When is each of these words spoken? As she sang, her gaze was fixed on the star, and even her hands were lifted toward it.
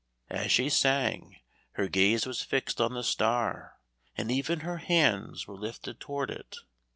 As 0.31 0.51
she 0.51 0.67
sang, 0.71 1.37
her 1.73 1.87
gaze 1.87 2.25
was 2.25 2.41
fixed 2.41 2.81
on 2.81 2.95
the 2.95 3.03
star, 3.03 3.77
and 4.17 4.31
even 4.31 4.61
her 4.61 4.77
hands 4.77 5.45
were 5.47 5.59
lifted 5.59 5.99
toward 5.99 6.31
it. 6.31 6.57